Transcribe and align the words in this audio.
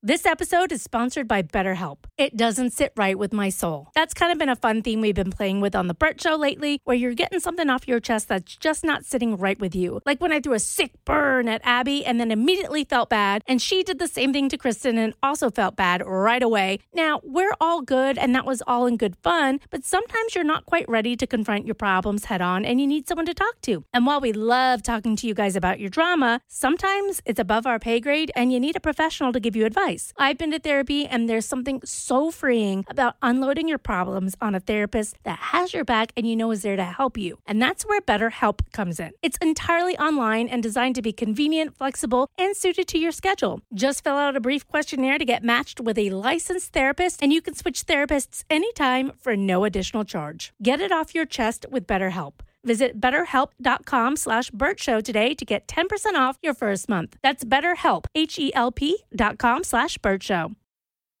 This 0.00 0.26
episode 0.26 0.70
is 0.70 0.80
sponsored 0.80 1.26
by 1.26 1.42
BetterHelp. 1.42 2.04
It 2.16 2.36
doesn't 2.36 2.70
sit 2.70 2.92
right 2.94 3.18
with 3.18 3.32
my 3.32 3.48
soul. 3.48 3.88
That's 3.96 4.14
kind 4.14 4.30
of 4.30 4.38
been 4.38 4.48
a 4.48 4.54
fun 4.54 4.80
theme 4.80 5.00
we've 5.00 5.12
been 5.12 5.32
playing 5.32 5.60
with 5.60 5.74
on 5.74 5.88
The 5.88 5.94
Bert 5.94 6.20
Show 6.20 6.36
lately, 6.36 6.80
where 6.84 6.96
you're 6.96 7.14
getting 7.14 7.40
something 7.40 7.68
off 7.68 7.88
your 7.88 7.98
chest 7.98 8.28
that's 8.28 8.54
just 8.54 8.84
not 8.84 9.04
sitting 9.04 9.36
right 9.36 9.58
with 9.58 9.74
you. 9.74 10.00
Like 10.06 10.20
when 10.20 10.32
I 10.32 10.38
threw 10.38 10.52
a 10.52 10.60
sick 10.60 10.92
burn 11.04 11.48
at 11.48 11.62
Abby 11.64 12.06
and 12.06 12.20
then 12.20 12.30
immediately 12.30 12.84
felt 12.84 13.10
bad, 13.10 13.42
and 13.48 13.60
she 13.60 13.82
did 13.82 13.98
the 13.98 14.06
same 14.06 14.32
thing 14.32 14.48
to 14.50 14.56
Kristen 14.56 14.98
and 14.98 15.14
also 15.20 15.50
felt 15.50 15.74
bad 15.74 16.06
right 16.06 16.44
away. 16.44 16.78
Now, 16.94 17.20
we're 17.24 17.56
all 17.60 17.82
good 17.82 18.18
and 18.18 18.32
that 18.36 18.46
was 18.46 18.62
all 18.68 18.86
in 18.86 18.98
good 18.98 19.16
fun, 19.16 19.58
but 19.68 19.84
sometimes 19.84 20.36
you're 20.36 20.44
not 20.44 20.64
quite 20.64 20.88
ready 20.88 21.16
to 21.16 21.26
confront 21.26 21.66
your 21.66 21.74
problems 21.74 22.26
head 22.26 22.40
on 22.40 22.64
and 22.64 22.80
you 22.80 22.86
need 22.86 23.08
someone 23.08 23.26
to 23.26 23.34
talk 23.34 23.60
to. 23.62 23.84
And 23.92 24.06
while 24.06 24.20
we 24.20 24.32
love 24.32 24.80
talking 24.80 25.16
to 25.16 25.26
you 25.26 25.34
guys 25.34 25.56
about 25.56 25.80
your 25.80 25.90
drama, 25.90 26.40
sometimes 26.46 27.20
it's 27.26 27.40
above 27.40 27.66
our 27.66 27.80
pay 27.80 27.98
grade 27.98 28.30
and 28.36 28.52
you 28.52 28.60
need 28.60 28.76
a 28.76 28.80
professional 28.80 29.32
to 29.32 29.40
give 29.40 29.56
you 29.56 29.66
advice 29.66 29.87
advice. 29.88 30.12
I've 30.16 30.38
been 30.38 30.50
to 30.50 30.58
therapy, 30.58 31.06
and 31.06 31.28
there's 31.28 31.46
something 31.46 31.80
so 31.84 32.30
freeing 32.30 32.84
about 32.88 33.16
unloading 33.22 33.68
your 33.68 33.78
problems 33.78 34.36
on 34.40 34.54
a 34.54 34.60
therapist 34.60 35.16
that 35.24 35.38
has 35.38 35.72
your 35.72 35.84
back 35.84 36.12
and 36.16 36.28
you 36.28 36.36
know 36.36 36.50
is 36.50 36.62
there 36.62 36.76
to 36.76 36.84
help 36.84 37.16
you. 37.16 37.38
And 37.46 37.60
that's 37.60 37.86
where 37.86 38.00
BetterHelp 38.00 38.60
comes 38.72 39.00
in. 39.00 39.12
It's 39.22 39.38
entirely 39.38 39.96
online 39.98 40.48
and 40.48 40.62
designed 40.62 40.94
to 40.96 41.02
be 41.02 41.12
convenient, 41.12 41.76
flexible, 41.76 42.28
and 42.36 42.56
suited 42.56 42.86
to 42.88 42.98
your 42.98 43.12
schedule. 43.12 43.60
Just 43.74 44.04
fill 44.04 44.16
out 44.16 44.36
a 44.36 44.40
brief 44.40 44.66
questionnaire 44.66 45.18
to 45.18 45.24
get 45.24 45.42
matched 45.42 45.80
with 45.80 45.98
a 45.98 46.10
licensed 46.10 46.72
therapist, 46.72 47.22
and 47.22 47.32
you 47.32 47.40
can 47.40 47.54
switch 47.54 47.86
therapists 47.86 48.44
anytime 48.50 49.12
for 49.18 49.36
no 49.36 49.64
additional 49.64 50.04
charge. 50.04 50.52
Get 50.62 50.80
it 50.80 50.92
off 50.92 51.14
your 51.14 51.26
chest 51.26 51.66
with 51.70 51.86
BetterHelp. 51.86 52.34
Visit 52.64 53.00
betterhelp.com 53.00 54.16
slash 54.16 54.50
Show 54.78 55.00
today 55.00 55.34
to 55.34 55.44
get 55.44 55.66
10% 55.66 56.14
off 56.14 56.38
your 56.42 56.54
first 56.54 56.88
month. 56.88 57.16
That's 57.22 57.44
betterhelp, 57.44 58.04
H-E-L-P 58.14 59.04
dot 59.14 59.38
com 59.38 59.64
slash 59.64 59.96
Show. 60.22 60.52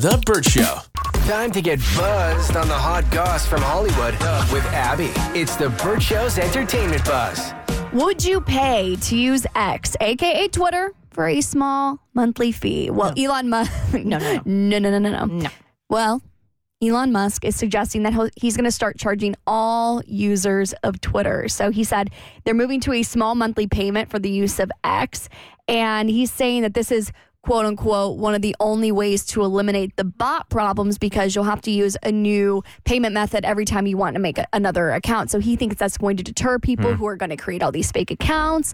The 0.00 0.20
Bert 0.26 0.44
Show. 0.44 0.78
Time 1.26 1.50
to 1.52 1.62
get 1.62 1.78
buzzed 1.96 2.56
on 2.56 2.68
the 2.68 2.74
hot 2.74 3.08
goss 3.10 3.46
from 3.46 3.62
Hollywood 3.62 4.14
with 4.52 4.64
Abby. 4.72 5.10
It's 5.38 5.56
the 5.56 5.70
Bert 5.70 6.02
Show's 6.02 6.38
entertainment 6.38 7.04
buzz. 7.04 7.52
Would 7.92 8.24
you 8.24 8.40
pay 8.40 8.96
to 8.96 9.16
use 9.16 9.46
X, 9.54 9.96
aka 10.00 10.48
Twitter, 10.48 10.92
for 11.10 11.28
a 11.28 11.40
small 11.40 12.00
monthly 12.12 12.50
fee? 12.52 12.90
Well, 12.90 13.14
Elon 13.16 13.48
Musk. 13.48 13.72
No, 14.04 14.18
no, 14.18 14.40
no, 14.44 14.78
no, 14.78 14.90
no, 14.90 14.98
no, 14.98 15.10
no. 15.10 15.24
No. 15.26 15.50
Well, 15.88 16.22
Elon 16.82 17.12
Musk 17.12 17.44
is 17.44 17.54
suggesting 17.56 18.02
that 18.02 18.32
he's 18.36 18.56
going 18.56 18.64
to 18.64 18.72
start 18.72 18.98
charging 18.98 19.36
all 19.46 20.02
users 20.06 20.72
of 20.82 21.00
Twitter. 21.00 21.48
So 21.48 21.70
he 21.70 21.84
said 21.84 22.10
they're 22.44 22.52
moving 22.52 22.80
to 22.80 22.92
a 22.92 23.02
small 23.04 23.34
monthly 23.34 23.66
payment 23.68 24.10
for 24.10 24.18
the 24.18 24.30
use 24.30 24.58
of 24.58 24.70
X. 24.82 25.28
And 25.68 26.10
he's 26.10 26.32
saying 26.32 26.62
that 26.62 26.74
this 26.74 26.90
is 26.90 27.12
quote 27.44 27.66
unquote 27.66 28.16
one 28.18 28.34
of 28.34 28.40
the 28.40 28.56
only 28.58 28.90
ways 28.90 29.24
to 29.26 29.42
eliminate 29.42 29.94
the 29.96 30.04
bot 30.04 30.48
problems 30.48 30.96
because 30.96 31.34
you'll 31.34 31.44
have 31.44 31.60
to 31.60 31.70
use 31.70 31.94
a 32.02 32.10
new 32.10 32.64
payment 32.84 33.12
method 33.12 33.44
every 33.44 33.66
time 33.66 33.86
you 33.86 33.98
want 33.98 34.14
to 34.14 34.20
make 34.20 34.38
a, 34.38 34.46
another 34.54 34.90
account. 34.90 35.30
So 35.30 35.40
he 35.40 35.54
thinks 35.54 35.76
that's 35.76 35.98
going 35.98 36.16
to 36.16 36.22
deter 36.22 36.58
people 36.58 36.92
Hmm. 36.92 36.96
who 36.96 37.06
are 37.06 37.16
going 37.16 37.30
to 37.30 37.36
create 37.36 37.62
all 37.62 37.70
these 37.70 37.92
fake 37.92 38.10
accounts. 38.10 38.72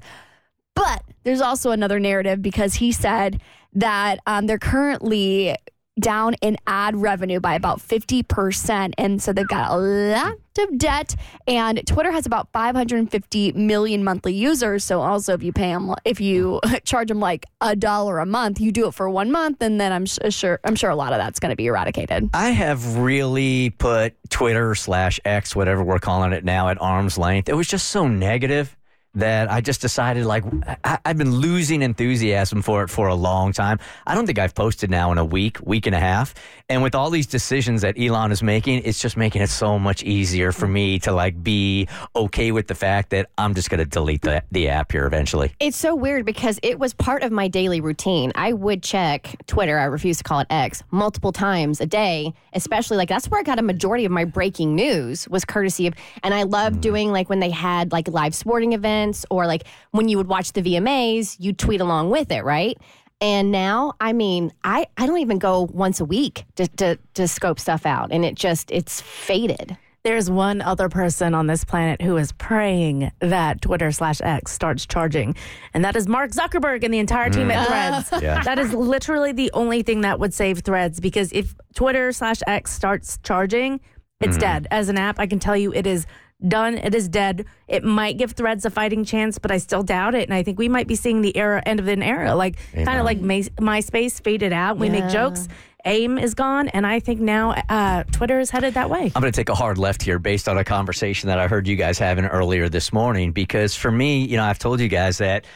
But 0.77 1.03
there's 1.25 1.41
also 1.41 1.73
another 1.73 1.99
narrative 1.99 2.41
because 2.43 2.75
he 2.75 2.93
said 2.93 3.41
that 3.73 4.21
um, 4.27 4.47
they're 4.47 4.59
currently 4.59 5.57
down 6.01 6.35
in 6.41 6.57
ad 6.67 6.97
revenue 6.97 7.41
by 7.41 7.55
about 7.55 7.79
50%. 7.81 8.95
And 8.99 9.23
so 9.23 9.33
they've 9.33 9.47
got 9.47 9.71
a 9.71 9.77
lot 9.77 10.39
of 10.59 10.79
debt. 10.79 11.15
And 11.47 11.81
Twitter 11.87 12.11
has 12.11 12.27
about 12.27 12.49
550 12.53 13.53
million 13.53 14.03
monthly 14.05 14.35
users. 14.35 14.85
So 14.85 15.01
also, 15.01 15.35
if 15.35 15.43
you 15.43 15.53
pay 15.53 15.73
them, 15.73 15.95
if 16.05 16.21
you 16.21 16.61
charge 16.85 17.09
them 17.09 17.21
like 17.21 17.47
a 17.61 17.77
dollar 17.77 18.19
a 18.19 18.27
month, 18.27 18.61
you 18.61 18.73
do 18.73 18.89
it 18.89 18.95
for 18.95 19.09
one 19.09 19.31
month. 19.31 19.63
And 19.63 19.81
then 19.81 19.93
I'm 19.93 20.07
uh, 20.23 20.31
sure, 20.31 20.61
I'm 20.65 20.75
sure 20.75 20.91
a 20.91 20.97
lot 20.97 21.13
of 21.13 21.19
that's 21.19 21.41
going 21.41 21.51
to 21.51 21.57
be 21.57 21.67
eradicated. 21.67 22.31
I 22.35 22.51
have 22.51 22.97
really 22.97 23.71
put 23.71 24.15
Twitter 24.31 24.75
slash 24.75 25.21
X, 25.25 25.55
whatever 25.55 25.83
we're 25.83 25.99
calling 25.99 26.33
it 26.33 26.45
now, 26.45 26.69
at 26.69 26.81
arm's 26.81 27.19
length. 27.19 27.49
It 27.49 27.55
was 27.55 27.69
just 27.69 27.89
so 27.89 28.09
negative 28.09 28.77
that 29.15 29.51
I 29.51 29.61
just 29.61 29.81
decided 29.81 30.25
like 30.25 30.45
I, 30.85 30.99
I've 31.05 31.19
been 31.19 31.35
losing 31.35 31.83
enthusiasm 31.83 32.63
for 32.63 32.85
it 32.85 32.89
for 32.89 33.09
a 33.09 33.15
long 33.15 33.53
time. 33.53 33.79
I 34.07 34.15
don't 34.15 34.27
think 34.27 34.39
I've 34.39 34.55
posted 34.55 34.91
now 34.91 35.11
in 35.11 35.19
a 35.19 35.25
week, 35.25 35.59
week 35.65 35.87
and 35.87 35.95
a 35.95 36.01
half. 36.01 36.35
And 36.69 36.83
with 36.83 36.95
all 36.95 37.11
these 37.11 37.27
decisions 37.27 37.83
that 37.83 37.99
Elon 37.99 38.31
is 38.31 38.43
making, 38.43 38.83
it's 38.85 39.01
just 39.01 39.17
making 39.17 39.43
it 39.43 39.49
so 39.49 39.79
much 39.79 40.05
easier 40.05 40.53
for 40.53 40.69
me 40.69 41.01
to 41.01 41.13
like 41.13 41.43
be 41.43 41.89
okay 42.15 42.53
with 42.53 42.69
the 42.69 42.77
fact 42.77 43.11
that 43.11 43.29
I'm 43.37 43.55
just 43.55 43.71
going 43.71 43.81
to 43.81 43.85
delete 43.85 44.23
the, 44.23 44.45
the 44.53 44.69
app 44.69 44.93
here 44.93 45.07
eventually. 45.07 45.53
It's 45.59 45.77
so 45.77 45.97
weird 45.97 46.25
because 46.25 46.61
it 46.63 46.79
was 46.79 46.95
part 46.95 47.25
of 47.25 47.33
my 47.33 47.49
daily 47.49 47.81
routine. 47.81 48.31
I 48.37 48.53
would 48.53 48.83
check 48.85 49.35
Twitter, 49.47 49.79
I 49.79 49.85
refuse 49.85 50.19
to 50.19 50.25
call 50.25 50.41
it 50.41 50.47
X, 50.51 50.85
multiple 50.93 51.33
times 51.33 51.81
a 51.81 51.87
day, 51.87 52.33
especially 52.53 52.97
like 52.97 53.09
that's 53.09 53.29
where 53.29 53.41
I 53.41 53.43
got 53.43 53.59
a 53.59 53.63
majority 53.63 54.05
of 54.05 54.13
my 54.13 54.25
breaking 54.25 54.77
news 54.77 55.29
was 55.29 55.45
courtesy 55.45 55.89
of 55.89 55.95
and 56.23 56.33
I 56.33 56.45
loved 56.45 56.77
mm. 56.77 56.83
doing 56.83 57.11
like 57.11 57.29
when 57.29 57.41
they 57.41 57.51
had 57.51 57.91
like 57.91 58.07
live 58.07 58.35
sporting 58.35 58.73
events 58.73 59.00
or 59.31 59.47
like 59.47 59.65
when 59.91 60.09
you 60.09 60.17
would 60.17 60.29
watch 60.29 60.53
the 60.53 60.63
VMAs, 60.63 61.37
you 61.39 61.53
tweet 61.53 61.81
along 61.81 62.11
with 62.11 62.31
it, 62.31 62.45
right? 62.45 62.79
And 63.21 63.51
now, 63.51 63.93
I 64.01 64.13
mean, 64.13 64.51
I, 64.65 64.87
I 64.97 65.07
don't 65.07 65.19
even 65.19 65.39
go 65.39 65.69
once 65.73 66.01
a 66.01 66.05
week 66.05 66.45
to, 66.57 66.67
to, 66.69 66.99
to 67.15 67.29
scope 67.29 67.61
stuff 67.61 67.85
out. 67.85 68.13
And 68.13 68.25
it 68.25 68.35
just, 68.35 68.71
it's 68.71 69.01
faded. 69.01 69.77
There's 70.03 70.31
one 70.31 70.63
other 70.63 70.89
person 70.89 71.35
on 71.35 71.47
this 71.47 71.63
planet 71.63 72.01
who 72.01 72.17
is 72.17 72.33
praying 72.33 73.13
that 73.21 73.61
Twitter 73.61 73.93
slash 73.93 74.23
X 74.23 74.51
starts 74.51 74.87
charging, 74.87 75.37
and 75.75 75.85
that 75.85 75.95
is 75.95 76.09
Mark 76.09 76.31
Zuckerberg 76.31 76.85
and 76.85 76.95
the 76.95 76.99
entire 76.99 77.29
team 77.29 77.51
at 77.51 77.67
mm. 77.67 78.07
Threads. 78.07 78.23
Yeah. 78.23 78.43
That 78.43 78.59
is 78.59 78.73
literally 78.73 79.33
the 79.33 79.51
only 79.53 79.83
thing 79.83 80.01
that 80.01 80.19
would 80.19 80.33
save 80.33 80.61
Threads 80.61 81.01
because 81.01 81.31
if 81.33 81.55
Twitter 81.75 82.13
slash 82.13 82.41
X 82.47 82.73
starts 82.73 83.19
charging, 83.23 83.81
it's 84.21 84.39
mm. 84.39 84.41
dead. 84.41 84.69
As 84.71 84.89
an 84.89 84.97
app, 84.97 85.19
I 85.19 85.27
can 85.27 85.39
tell 85.39 85.57
you 85.57 85.71
it 85.75 85.87
is 85.87 86.07
done. 86.47 86.79
It 86.79 86.95
is 86.95 87.09
dead. 87.09 87.47
It 87.69 87.85
might 87.85 88.19
give 88.19 88.33
Threads 88.33 88.65
a 88.65 88.71
fighting 88.71 89.05
chance, 89.05 89.39
but 89.39 89.51
I 89.51 89.59
still 89.59 89.83
doubt 89.83 90.15
it. 90.15 90.29
And 90.29 90.35
I 90.35 90.43
think 90.43 90.59
we 90.59 90.69
might 90.69 90.87
be 90.87 90.97
seeing 90.97 91.21
the 91.23 91.37
era 91.37 91.63
end 91.65 91.81
of 91.81 91.89
an 91.89 92.03
era, 92.03 92.35
like 92.35 92.57
kind 92.75 92.99
of 92.99 93.05
like 93.05 93.21
My, 93.21 93.41
MySpace 93.59 94.23
faded 94.23 94.53
out. 94.53 94.79
We 94.79 94.91
make 94.91 95.09
jokes. 95.09 95.49
AIM 95.85 96.19
is 96.19 96.35
gone, 96.35 96.69
and 96.69 96.87
I 96.87 97.01
think 97.01 97.21
now 97.21 97.53
uh, 97.69 98.05
Twitter 98.13 98.39
is 98.39 98.51
headed 98.51 98.75
that 98.75 98.91
way. 98.91 99.11
I'm 99.15 99.21
going 99.23 99.33
to 99.33 99.37
take 99.37 99.49
a 99.49 99.55
hard 99.55 99.79
left 99.79 100.03
here 100.03 100.19
based 100.19 100.47
on 100.47 100.59
a 100.59 100.65
conversation 100.65 101.29
that 101.29 101.39
I 101.39 101.49
heard 101.49 101.67
you 101.67 101.77
guys 101.77 101.99
having 101.99 102.27
earlier 102.27 102.69
this 102.69 102.93
morning. 102.93 103.33
Because 103.33 103.75
for 103.75 103.91
me, 103.91 104.25
you 104.27 104.37
know, 104.37 104.45
I've 104.45 104.59
told 104.59 104.81
you 104.81 104.89
guys 104.89 105.19
that 105.19 105.47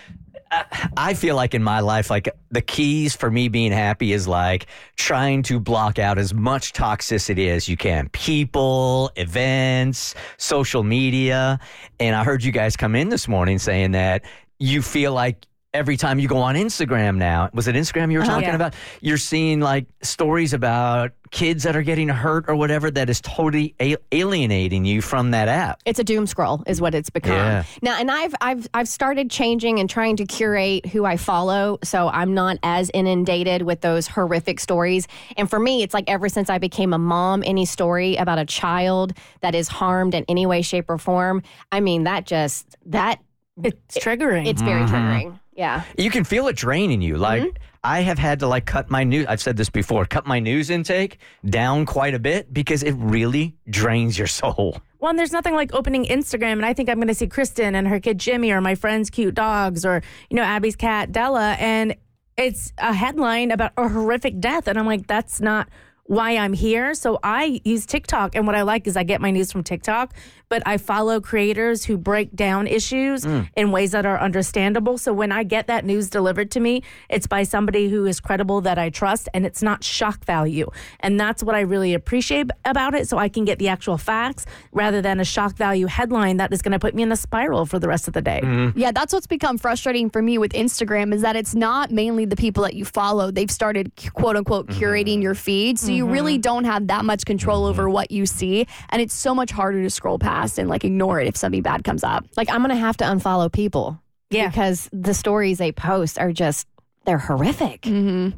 I- 0.96 1.14
feel 1.14 1.36
like 1.36 1.54
in 1.54 1.62
my 1.62 1.80
life, 1.80 2.10
like 2.10 2.28
the 2.50 2.60
keys 2.60 3.14
for 3.14 3.30
me 3.30 3.48
being 3.48 3.72
happy 3.72 4.12
is 4.12 4.26
like 4.28 4.66
trying 4.96 5.42
to 5.44 5.60
block 5.60 5.98
out 5.98 6.18
as 6.18 6.34
much 6.34 6.72
toxicity 6.72 7.48
as 7.48 7.68
you 7.68 7.76
can 7.76 8.08
people, 8.10 9.10
events, 9.16 10.14
social 10.36 10.82
media. 10.82 11.58
And 12.00 12.16
I 12.16 12.24
heard 12.24 12.42
you 12.42 12.52
guys 12.52 12.76
come 12.76 12.94
in 12.94 13.08
this 13.08 13.28
morning 13.28 13.58
saying 13.58 13.92
that 13.92 14.24
you 14.58 14.82
feel 14.82 15.12
like 15.12 15.46
every 15.74 15.96
time 15.96 16.18
you 16.18 16.28
go 16.28 16.38
on 16.38 16.54
Instagram 16.54 17.16
now, 17.16 17.50
was 17.52 17.68
it 17.68 17.74
Instagram 17.74 18.10
you 18.12 18.18
were 18.18 18.24
uh-huh. 18.24 18.34
talking 18.34 18.48
Yeah. 18.50 18.54
about? 18.54 18.74
You're 19.00 19.18
seeing 19.18 19.60
like 19.60 19.86
stories 20.02 20.54
about 20.54 21.10
kids 21.32 21.64
that 21.64 21.74
are 21.74 21.82
getting 21.82 22.08
hurt 22.08 22.44
or 22.46 22.54
whatever 22.54 22.92
that 22.92 23.10
is 23.10 23.20
totally 23.20 23.74
a- 23.82 23.96
alienating 24.12 24.84
you 24.84 25.02
from 25.02 25.32
that 25.32 25.48
app. 25.48 25.80
It's 25.84 25.98
a 25.98 26.04
doom 26.04 26.28
scroll, 26.28 26.62
is 26.66 26.80
what 26.80 26.94
it's 26.94 27.10
become. 27.10 27.32
Yeah. 27.34 27.64
Now, 27.82 27.98
and 27.98 28.08
I've 28.08 28.34
I've 28.40 28.68
I've 28.72 28.88
started 28.88 29.30
changing 29.30 29.80
and 29.80 29.90
trying 29.90 30.16
to 30.16 30.26
curate 30.26 30.86
who 30.86 31.04
I 31.04 31.16
follow, 31.16 31.78
so 31.82 32.08
I'm 32.08 32.34
not 32.34 32.58
as 32.62 32.88
inundated 32.94 33.62
with 33.62 33.80
those 33.80 34.06
horrific 34.06 34.60
stories. 34.60 35.08
And 35.36 35.50
for 35.50 35.58
me, 35.58 35.82
it's 35.82 35.92
like 35.92 36.04
ever 36.08 36.28
since 36.28 36.48
I 36.48 36.58
became 36.58 36.92
a 36.92 36.98
mom, 36.98 37.42
any 37.44 37.64
story 37.64 38.14
about 38.14 38.38
a 38.38 38.44
child 38.46 39.12
that 39.40 39.56
is 39.56 39.66
harmed 39.66 40.14
in 40.14 40.24
any 40.28 40.46
way, 40.46 40.62
shape, 40.62 40.88
or 40.88 40.98
form, 40.98 41.42
I 41.72 41.80
mean, 41.80 42.04
that 42.04 42.26
just 42.26 42.76
that 42.86 43.20
It's 43.60 43.98
triggering. 43.98 44.46
it's 44.46 44.62
very 44.62 44.82
mm-hmm. 44.82 44.94
triggering. 44.94 45.40
Yeah. 45.54 45.84
You 45.96 46.10
can 46.10 46.24
feel 46.24 46.48
it 46.48 46.56
draining 46.56 47.00
you. 47.00 47.16
Like 47.16 47.42
mm-hmm. 47.42 47.56
I 47.84 48.00
have 48.00 48.18
had 48.18 48.40
to 48.40 48.48
like 48.48 48.66
cut 48.66 48.90
my 48.90 49.04
news. 49.04 49.26
I've 49.26 49.40
said 49.40 49.56
this 49.56 49.70
before. 49.70 50.04
Cut 50.04 50.26
my 50.26 50.40
news 50.40 50.70
intake 50.70 51.18
down 51.48 51.86
quite 51.86 52.14
a 52.14 52.18
bit 52.18 52.52
because 52.52 52.82
it 52.82 52.92
really 52.92 53.56
drains 53.68 54.18
your 54.18 54.26
soul. 54.26 54.80
Well, 54.98 55.10
and 55.10 55.18
there's 55.18 55.32
nothing 55.32 55.54
like 55.54 55.74
opening 55.74 56.06
Instagram, 56.06 56.52
and 56.52 56.64
I 56.64 56.72
think 56.72 56.88
I'm 56.88 56.96
going 56.96 57.08
to 57.08 57.14
see 57.14 57.26
Kristen 57.26 57.74
and 57.74 57.86
her 57.86 58.00
kid 58.00 58.18
Jimmy, 58.18 58.52
or 58.52 58.62
my 58.62 58.74
friend's 58.74 59.10
cute 59.10 59.34
dogs, 59.34 59.84
or 59.84 60.02
you 60.30 60.36
know 60.36 60.42
Abby's 60.42 60.76
cat 60.76 61.12
Della, 61.12 61.56
and 61.58 61.94
it's 62.38 62.72
a 62.78 62.94
headline 62.94 63.50
about 63.50 63.72
a 63.76 63.86
horrific 63.86 64.40
death. 64.40 64.66
And 64.66 64.78
I'm 64.78 64.86
like, 64.86 65.06
that's 65.06 65.42
not 65.42 65.68
why 66.06 66.36
I'm 66.36 66.52
here. 66.52 66.94
So 66.94 67.18
I 67.22 67.60
use 67.64 67.86
TikTok. 67.86 68.34
And 68.34 68.46
what 68.46 68.54
I 68.54 68.62
like 68.62 68.86
is 68.86 68.96
I 68.96 69.04
get 69.04 69.20
my 69.20 69.30
news 69.30 69.50
from 69.50 69.62
TikTok, 69.62 70.12
but 70.50 70.62
I 70.66 70.76
follow 70.76 71.20
creators 71.20 71.84
who 71.84 71.96
break 71.96 72.34
down 72.36 72.66
issues 72.66 73.24
mm. 73.24 73.48
in 73.56 73.72
ways 73.72 73.92
that 73.92 74.04
are 74.04 74.20
understandable. 74.20 74.98
So 74.98 75.14
when 75.14 75.32
I 75.32 75.44
get 75.44 75.66
that 75.68 75.84
news 75.84 76.10
delivered 76.10 76.50
to 76.52 76.60
me, 76.60 76.82
it's 77.08 77.26
by 77.26 77.42
somebody 77.42 77.88
who 77.88 78.04
is 78.04 78.20
credible 78.20 78.60
that 78.62 78.78
I 78.78 78.90
trust 78.90 79.28
and 79.32 79.46
it's 79.46 79.62
not 79.62 79.82
shock 79.82 80.24
value. 80.26 80.70
And 81.00 81.18
that's 81.18 81.42
what 81.42 81.54
I 81.54 81.60
really 81.60 81.94
appreciate 81.94 82.50
about 82.66 82.94
it. 82.94 83.08
So 83.08 83.16
I 83.16 83.30
can 83.30 83.46
get 83.46 83.58
the 83.58 83.68
actual 83.68 83.96
facts 83.96 84.44
rather 84.72 85.00
than 85.00 85.20
a 85.20 85.24
shock 85.24 85.56
value 85.56 85.86
headline 85.86 86.36
that 86.36 86.52
is 86.52 86.60
going 86.60 86.72
to 86.72 86.78
put 86.78 86.94
me 86.94 87.02
in 87.02 87.12
a 87.12 87.16
spiral 87.16 87.64
for 87.64 87.78
the 87.78 87.88
rest 87.88 88.08
of 88.08 88.14
the 88.14 88.22
day. 88.22 88.40
Mm-hmm. 88.42 88.78
Yeah, 88.78 88.92
that's 88.92 89.14
what's 89.14 89.26
become 89.26 89.56
frustrating 89.56 90.10
for 90.10 90.20
me 90.20 90.36
with 90.36 90.52
Instagram 90.52 91.14
is 91.14 91.22
that 91.22 91.34
it's 91.34 91.54
not 91.54 91.90
mainly 91.90 92.26
the 92.26 92.36
people 92.36 92.62
that 92.64 92.74
you 92.74 92.84
follow. 92.84 93.30
They've 93.30 93.50
started 93.50 93.92
quote 94.12 94.36
unquote 94.36 94.66
curating 94.68 95.18
mm. 95.18 95.22
your 95.22 95.34
feed. 95.34 95.78
So 95.78 95.93
you 95.94 96.06
really 96.06 96.34
mm-hmm. 96.34 96.42
don't 96.42 96.64
have 96.64 96.88
that 96.88 97.04
much 97.04 97.24
control 97.24 97.64
over 97.64 97.84
mm-hmm. 97.84 97.92
what 97.92 98.10
you 98.10 98.26
see. 98.26 98.66
And 98.90 99.00
it's 99.00 99.14
so 99.14 99.34
much 99.34 99.50
harder 99.50 99.82
to 99.82 99.90
scroll 99.90 100.18
past 100.18 100.58
and 100.58 100.68
like 100.68 100.84
ignore 100.84 101.20
it 101.20 101.26
if 101.26 101.36
something 101.36 101.62
bad 101.62 101.84
comes 101.84 102.04
up. 102.04 102.26
Like 102.36 102.50
I'm 102.50 102.60
gonna 102.62 102.76
have 102.76 102.96
to 102.98 103.04
unfollow 103.04 103.52
people. 103.52 104.00
Yeah. 104.30 104.48
Because 104.48 104.88
the 104.92 105.14
stories 105.14 105.58
they 105.58 105.70
post 105.70 106.18
are 106.18 106.32
just 106.32 106.66
they're 107.04 107.18
horrific. 107.18 107.82
Mm-hmm. 107.82 108.36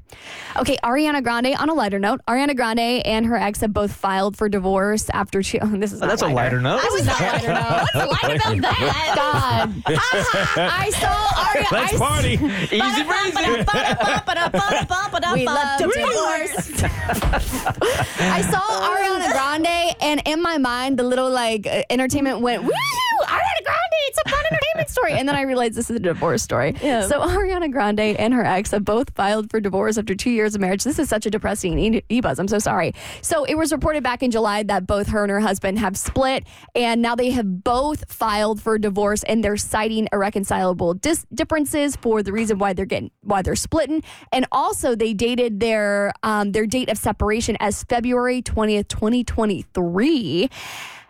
Okay, 0.60 0.76
Ariana 0.82 1.22
Grande, 1.22 1.54
on 1.58 1.68
a 1.68 1.74
lighter 1.74 1.98
note, 1.98 2.20
Ariana 2.28 2.56
Grande 2.56 2.80
and 3.06 3.26
her 3.26 3.36
ex 3.36 3.60
have 3.60 3.72
both 3.72 3.92
filed 3.92 4.36
for 4.36 4.48
divorce 4.48 5.08
after 5.10 5.42
she. 5.42 5.60
Oh, 5.66 5.68
this 5.68 5.92
is 5.92 6.00
not 6.00 6.10
That's 6.10 6.22
a 6.22 6.28
lighter 6.28 6.60
note. 6.60 6.80
This 6.82 6.92
was 6.92 7.06
not 7.06 7.20
lighter 7.20 7.48
note. 7.48 7.86
What's 7.94 8.22
light 8.22 8.36
about 8.36 8.60
that? 8.60 9.12
God. 9.16 9.82
I 10.56 10.90
saw 10.90 11.08
Ariana. 11.42 11.72
Let's 11.72 11.94
I, 11.94 11.98
party. 11.98 12.32
Easy 12.76 13.02
breezy. 13.02 13.36
We 15.34 15.44
love 15.46 15.78
divorce. 15.78 16.82
I 18.20 18.42
saw 18.42 18.60
Ariana 18.60 19.32
Grande, 19.32 19.96
and 20.00 20.22
in 20.26 20.40
my 20.42 20.58
mind, 20.58 20.98
the 20.98 21.02
little 21.02 21.30
like 21.30 21.66
uh, 21.66 21.82
entertainment 21.90 22.40
went, 22.40 22.62
woo! 22.62 22.70
Ariana 23.22 23.62
Grande, 23.64 23.85
it's 24.08 24.18
a 24.24 24.28
fun 24.30 24.44
entertainment 24.50 24.88
story. 24.90 25.12
And 25.12 25.28
then 25.28 25.36
I 25.36 25.42
realized 25.42 25.74
this 25.74 25.90
is 25.90 25.96
a 25.96 26.00
divorce 26.00 26.42
story. 26.42 26.74
Yeah. 26.82 27.06
So 27.06 27.20
Ariana 27.20 27.70
Grande 27.70 28.00
and 28.00 28.32
her 28.34 28.44
ex 28.44 28.70
have 28.70 28.84
both 28.84 29.10
filed 29.14 29.50
for 29.50 29.60
divorce 29.60 29.98
after 29.98 30.14
two 30.14 30.30
years 30.30 30.54
of 30.54 30.60
marriage. 30.60 30.84
This 30.84 30.98
is 30.98 31.08
such 31.08 31.26
a 31.26 31.30
depressing 31.30 31.78
e- 31.78 32.02
e-buzz. 32.08 32.38
I'm 32.38 32.48
so 32.48 32.58
sorry. 32.58 32.92
So 33.22 33.44
it 33.44 33.56
was 33.56 33.72
reported 33.72 34.02
back 34.02 34.22
in 34.22 34.30
July 34.30 34.62
that 34.64 34.86
both 34.86 35.08
her 35.08 35.22
and 35.22 35.30
her 35.30 35.40
husband 35.40 35.78
have 35.78 35.96
split, 35.96 36.44
and 36.74 37.02
now 37.02 37.14
they 37.14 37.30
have 37.30 37.64
both 37.64 38.10
filed 38.12 38.60
for 38.60 38.78
divorce, 38.78 39.22
and 39.24 39.42
they're 39.42 39.56
citing 39.56 40.08
irreconcilable 40.12 40.94
dis- 40.94 41.26
differences 41.34 41.96
for 41.96 42.22
the 42.22 42.32
reason 42.32 42.58
why 42.58 42.72
they're 42.72 42.84
getting 42.86 43.10
why 43.22 43.42
they're 43.42 43.56
splitting, 43.56 44.02
and 44.32 44.46
also 44.52 44.94
they 44.94 45.12
dated 45.14 45.60
their 45.60 46.12
um, 46.22 46.52
their 46.52 46.66
date 46.66 46.88
of 46.88 46.98
separation 46.98 47.56
as 47.60 47.82
February 47.84 48.42
20th, 48.42 48.88
2023. 48.88 50.50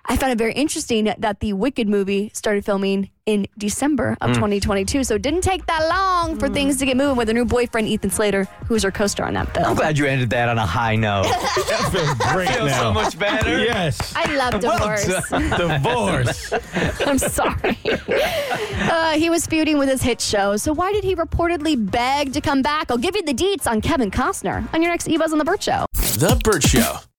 I 0.09 0.17
found 0.17 0.33
it 0.33 0.39
very 0.39 0.53
interesting 0.53 1.13
that 1.19 1.41
the 1.41 1.53
Wicked 1.53 1.89
movie 1.89 2.31
started 2.33 2.65
filming 2.65 3.11
in 3.27 3.47
December 3.59 4.17
of 4.21 4.35
2022. 4.35 5.03
So 5.03 5.17
it 5.17 5.23
didn't 5.23 5.41
take 5.41 5.67
that 5.67 5.89
long 5.89 6.39
for 6.39 6.49
things 6.49 6.77
to 6.77 6.87
get 6.87 6.97
moving 6.97 7.17
with 7.17 7.27
her 7.27 7.35
new 7.35 7.45
boyfriend, 7.45 7.89
Ethan 7.89 8.11
Slater, 8.11 8.45
who's 8.69 8.85
her 8.85 8.93
co 8.93 9.09
star 9.09 9.27
on 9.27 9.35
that 9.35 9.53
film. 9.53 9.67
I'm 9.67 9.75
glad 9.75 9.99
you 9.99 10.07
ended 10.07 10.31
that 10.31 10.49
on 10.49 10.59
a 10.59 10.67
high 10.67 10.95
note. 10.97 11.27
That 11.67 11.91
feels 11.93 12.33
great 12.33 12.49
Feels 12.51 12.71
now. 12.71 12.81
so 12.83 12.93
much 12.93 13.19
better. 13.19 13.59
Yes. 13.59 14.13
I 14.17 14.37
love 14.37 14.61
divorce. 14.61 15.05
Divorce. 15.57 16.53
I'm 17.07 17.19
sorry. 17.19 17.77
Uh, 18.91 19.13
he 19.13 19.29
was 19.31 19.47
feuding 19.47 19.79
with 19.79 19.89
his 19.89 20.03
hit 20.03 20.21
show. 20.21 20.57
So 20.57 20.73
why 20.73 20.93
did 20.93 21.03
he 21.05 21.15
reportedly 21.17 21.91
beg 21.91 22.33
to 22.35 22.41
come 22.41 22.63
back? 22.63 22.91
I'll 22.91 22.99
give 22.99 23.17
you 23.17 23.23
the 23.23 23.35
deets 23.35 23.67
on 23.69 23.81
Kevin 23.81 24.11
Costner 24.11 24.73
on 24.73 24.83
your 24.83 24.91
next 24.91 25.09
E 25.09 25.17
Buzz 25.17 25.33
on 25.33 25.39
the 25.39 25.45
Bert 25.45 25.63
Show. 25.63 25.87
The 25.95 26.41
Bert 26.45 26.63
Show. 26.63 26.97